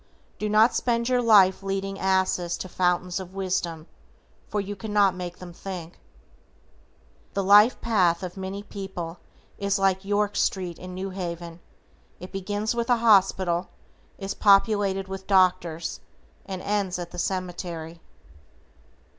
[0.39, 3.85] Do not spend your life leading asses to fountains of wisdom,
[4.47, 5.99] for you cannot make them think.
[7.35, 9.19] The life path of many people
[9.59, 11.59] is like York Street in New Haven,
[12.19, 13.69] it begins with a hospital,
[14.17, 15.99] is populated with doctors
[16.47, 18.01] and ends at the cemetery.